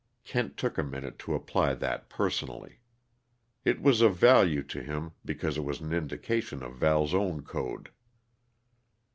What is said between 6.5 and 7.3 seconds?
of Val's